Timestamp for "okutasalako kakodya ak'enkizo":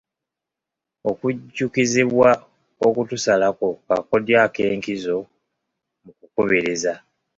2.87-5.15